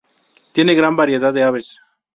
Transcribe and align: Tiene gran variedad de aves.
Tiene 0.51 0.73
gran 0.73 0.95
variedad 0.95 1.31
de 1.31 1.43
aves. 1.43 1.79